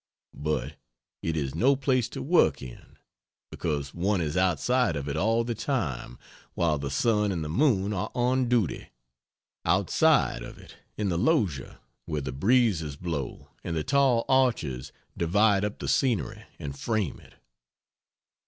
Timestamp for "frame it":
16.79-17.35